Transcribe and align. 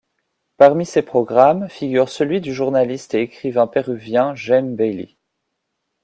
Parmi 0.57 0.87
ses 0.87 1.03
programmes, 1.03 1.69
figure 1.69 2.09
celui 2.09 2.41
du 2.41 2.55
journaliste 2.55 3.13
et 3.13 3.19
écrivain 3.21 3.67
péruvien 3.67 4.33
Jaime 4.33 4.75
Bayly. 4.75 5.15